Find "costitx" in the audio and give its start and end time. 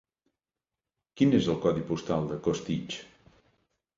2.47-2.99